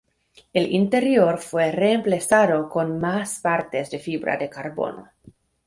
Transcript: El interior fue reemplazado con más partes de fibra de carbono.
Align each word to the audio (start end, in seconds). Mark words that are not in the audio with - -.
El 0.51 0.71
interior 0.71 1.37
fue 1.37 1.71
reemplazado 1.71 2.69
con 2.69 2.97
más 2.99 3.39
partes 3.39 3.91
de 3.91 3.99
fibra 3.99 4.35
de 4.35 4.49
carbono. 4.49 5.09